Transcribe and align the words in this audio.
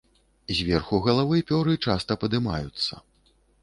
Зверху 0.59 1.01
галавы 1.09 1.43
пёры 1.53 1.79
часта 1.85 2.21
падымаюцца. 2.27 2.93